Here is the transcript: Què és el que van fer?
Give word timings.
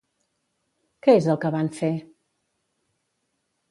Què 1.09 1.15
és 1.19 1.29
el 1.35 1.39
que 1.45 1.53
van 1.59 1.71
fer? 1.83 1.93